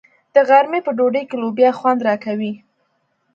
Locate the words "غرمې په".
0.47-0.91